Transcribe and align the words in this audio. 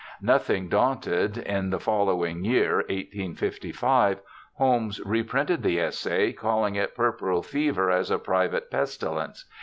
Nothing 0.23 0.67
daunted, 0.67 1.37
in 1.37 1.69
the 1.69 1.79
following 1.79 2.43
year 2.43 2.77
(1855) 2.89 4.19
Holmes 4.55 4.99
reprinted 5.05 5.61
the 5.61 5.79
essay, 5.79 6.31
calling 6.33 6.73
it 6.73 6.95
Puerperal 6.95 7.43
Fever 7.43 7.91
as 7.91 8.09
a 8.09 8.17
Private 8.17 8.71
Pestilence. 8.71 9.45